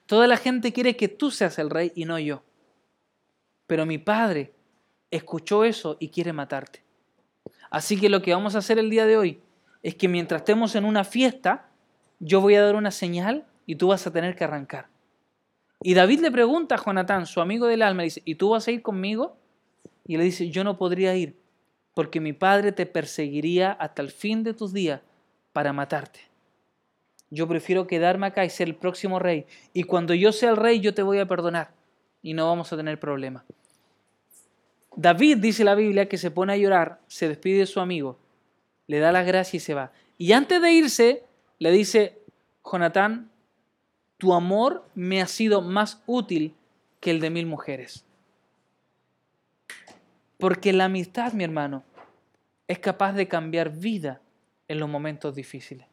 [0.06, 2.44] Toda la gente quiere que tú seas el rey y no yo.
[3.68, 4.54] Pero mi padre
[5.12, 6.84] escuchó eso y quiere matarte.
[7.70, 9.42] Así que lo que vamos a hacer el día de hoy
[9.84, 11.70] es que mientras estemos en una fiesta,
[12.20, 14.88] yo voy a dar una señal y tú vas a tener que arrancar.
[15.82, 18.72] Y David le pregunta a Jonatán, su amigo del alma, dice, ¿y tú vas a
[18.72, 19.38] ir conmigo?
[20.08, 21.38] Y le dice, yo no podría ir,
[21.94, 25.02] porque mi padre te perseguiría hasta el fin de tus días
[25.54, 26.22] para matarte.
[27.30, 29.46] Yo prefiero quedarme acá y ser el próximo rey.
[29.74, 31.72] Y cuando yo sea el rey, yo te voy a perdonar
[32.22, 33.44] y no vamos a tener problema.
[34.96, 38.18] David dice la Biblia que se pone a llorar, se despide de su amigo,
[38.88, 39.92] le da las gracias y se va.
[40.18, 41.24] Y antes de irse,
[41.60, 42.18] le dice,
[42.64, 43.30] Jonatán,
[44.18, 46.56] tu amor me ha sido más útil
[47.00, 48.07] que el de mil mujeres.
[50.38, 51.84] Porque la amistad, mi hermano,
[52.68, 54.22] es capaz de cambiar vida
[54.68, 55.88] en los momentos difíciles.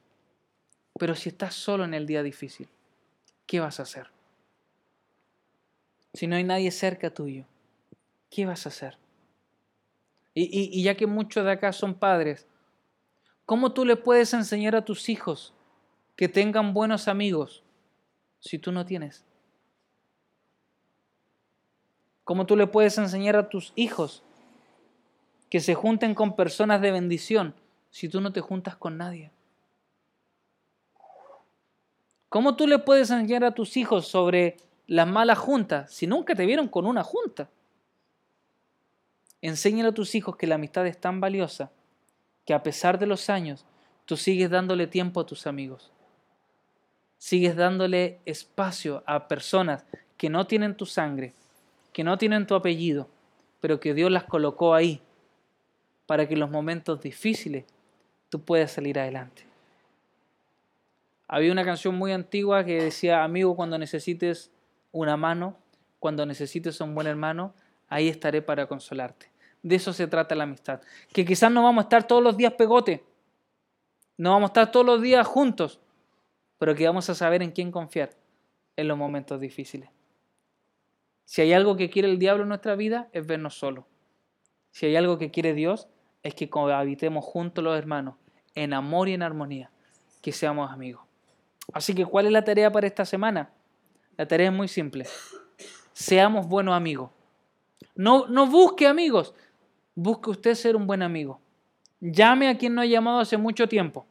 [0.99, 2.69] Pero si estás solo en el día difícil,
[3.47, 4.09] ¿qué vas a hacer?
[6.13, 7.45] Si no hay nadie cerca tuyo,
[8.31, 8.99] ¿qué vas a hacer?
[10.37, 12.47] Y, ya que muchos de acá son padres,
[13.47, 15.55] ¿cómo tú le puedes enseñar a tus hijos
[16.17, 17.63] que tengan buenos amigos
[18.41, 19.25] si tú no tienes?
[22.25, 24.25] ¿Cómo tú le puedes enseñar a tus hijos
[25.55, 27.55] que se junten con personas de bendición
[27.89, 29.31] si tú no te juntas con nadie?
[32.29, 34.57] ¿Cómo tú le puedes enseñar a tus hijos sobre
[34.89, 37.49] las malas juntas si nunca te vieron con una junta?
[39.43, 41.71] Enséñale a tus hijos que la amistad es tan valiosa
[42.45, 43.65] que a pesar de los años
[44.07, 45.93] tú sigues dándole tiempo a tus amigos.
[47.17, 49.85] Sigues dándole espacio a personas
[50.17, 51.33] que no tienen tu sangre,
[51.93, 53.09] que no tienen tu apellido,
[53.61, 55.01] pero que Dios las colocó ahí
[56.07, 57.65] para que en los momentos difíciles
[58.29, 59.45] tú puedas salir adelante.
[61.27, 64.51] Había una canción muy antigua que decía, amigo, cuando necesites
[64.93, 65.57] una mano,
[65.99, 67.55] cuando necesites un buen hermano,
[67.89, 69.31] ahí estaré para consolarte.
[69.63, 70.83] De eso se trata la amistad.
[71.13, 73.03] Que quizás no vamos a estar todos los días pegote,
[74.17, 75.81] no vamos a estar todos los días juntos,
[76.59, 78.11] pero que vamos a saber en quién confiar
[78.77, 79.89] en los momentos difíciles.
[81.25, 83.85] Si hay algo que quiere el diablo en nuestra vida, es vernos solos.
[84.71, 85.89] Si hay algo que quiere Dios,
[86.25, 88.15] es que habitemos juntos los hermanos,
[88.55, 89.71] en amor y en armonía,
[90.23, 91.03] que seamos amigos.
[91.73, 93.51] Así que, ¿cuál es la tarea para esta semana?
[94.17, 95.07] La tarea es muy simple.
[95.93, 97.11] Seamos buenos amigos.
[97.95, 99.35] No, no busque amigos,
[99.95, 101.41] busque usted ser un buen amigo.
[102.01, 104.07] Llame a quien no ha llamado hace mucho tiempo.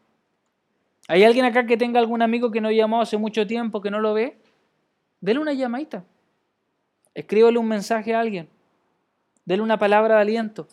[1.08, 3.92] ¿Hay alguien acá que tenga algún amigo que no ha llamado hace mucho tiempo, que
[3.92, 4.38] no lo ve?
[5.20, 6.06] Dele una llamadita.
[7.14, 8.50] Escríbale un mensaje a alguien.
[9.46, 10.68] Dele una palabra de aliento.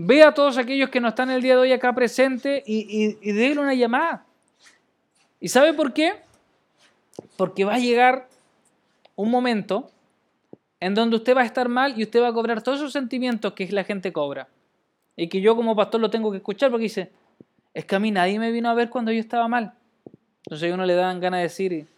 [0.00, 3.60] Ve a todos aquellos que no están el día de hoy acá presentes y, déle
[3.60, 4.24] una llamada.
[5.40, 6.14] ¿Y sabe por qué?
[7.36, 8.28] Porque va a llegar
[9.16, 9.90] un momento
[10.78, 13.54] en donde usted va a estar mal y usted va a cobrar todos esos sentimientos
[13.54, 14.46] que la gente cobra.
[15.16, 17.10] Y que yo como pastor lo tengo que escuchar porque dice,
[17.74, 19.74] es que a mí nadie me vino a ver cuando yo estaba mal.
[20.44, 21.88] Entonces a uno le dan ganas de decir,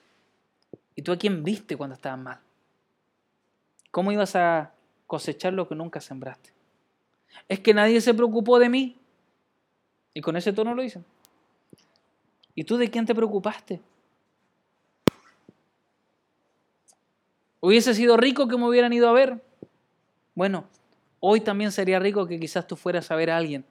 [0.97, 2.39] ¿y tú a quién viste cuando estabas mal?
[3.91, 4.73] ¿Cómo ibas a
[5.07, 6.60] cosechar lo que nunca sembraste?
[7.49, 8.97] Es que nadie se preocupó de mí.
[10.15, 11.05] Y con ese tono lo dicen.
[12.55, 13.81] ¿Y tú de quién te preocupaste?
[17.61, 19.43] Hubiese sido rico que me hubieran ido a ver.
[20.35, 20.65] Bueno,
[21.21, 23.65] hoy también sería rico que quizás tú fueras a ver a alguien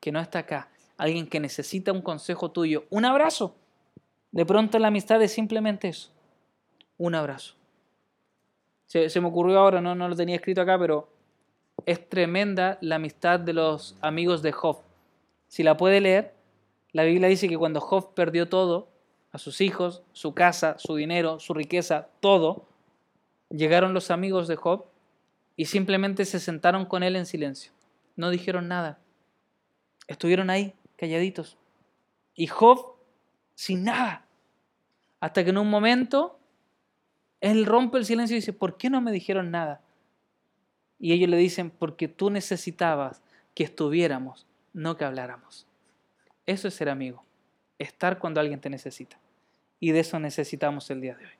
[0.00, 3.54] que no está acá, alguien que necesita un consejo tuyo, un abrazo.
[4.32, 6.10] De pronto la amistad es simplemente eso,
[6.98, 7.54] un abrazo.
[8.86, 11.08] Se, me ocurrió ahora, no, no lo tenía escrito acá, pero
[11.86, 14.78] es tremenda la amistad de los amigos de Job.
[15.48, 16.34] Si la puede leer,
[16.92, 18.88] la Biblia dice que cuando Job perdió todo,
[19.32, 22.66] a sus hijos, su casa, su dinero, su riqueza, todo,
[23.50, 24.84] llegaron los amigos de Job
[25.56, 27.72] y simplemente se sentaron con él en silencio.
[28.14, 29.00] No dijeron nada.
[30.06, 31.58] Estuvieron ahí, calladitos.
[32.36, 32.94] Y Job
[33.56, 34.24] sin nada.
[35.18, 36.38] Hasta que en un momento
[37.40, 39.80] él rompe el silencio y dice, ¿por qué no me dijeron nada?
[41.04, 43.20] Y ellos le dicen, porque tú necesitabas
[43.54, 45.66] que estuviéramos, no que habláramos.
[46.46, 47.22] Eso es ser amigo,
[47.78, 49.18] estar cuando alguien te necesita.
[49.78, 51.32] Y de eso necesitamos el día de hoy.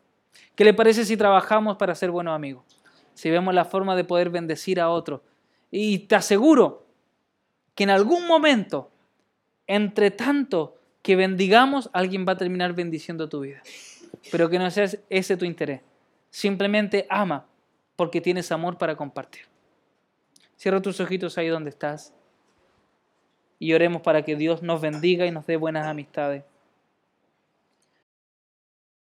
[0.54, 2.78] ¿Qué le parece si trabajamos para ser buenos amigos?
[3.14, 5.22] Si vemos la forma de poder bendecir a otros.
[5.70, 6.84] Y te aseguro
[7.74, 8.90] que en algún momento,
[9.66, 13.62] entre tanto que bendigamos, alguien va a terminar bendiciendo tu vida.
[14.30, 15.80] Pero que no sea ese tu interés.
[16.28, 17.46] Simplemente ama
[17.96, 19.53] porque tienes amor para compartir.
[20.56, 22.14] Cierra tus ojitos ahí donde estás
[23.58, 26.44] y oremos para que Dios nos bendiga y nos dé buenas amistades.